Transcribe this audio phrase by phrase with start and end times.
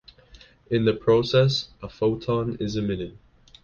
[0.71, 3.15] In the process, a photon is emitted.